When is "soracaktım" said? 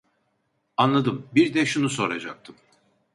1.89-2.55